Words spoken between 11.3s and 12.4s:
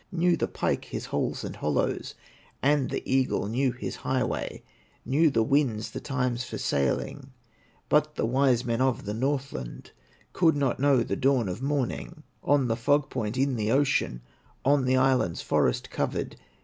of morning,